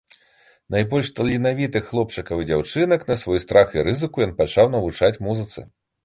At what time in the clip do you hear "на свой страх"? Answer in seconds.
3.09-3.75